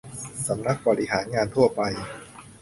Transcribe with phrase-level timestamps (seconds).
[0.47, 1.81] สำนักบริหารงานทั่วไป